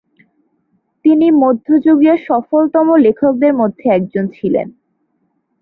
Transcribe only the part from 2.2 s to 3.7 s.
সফলতম লেখকদের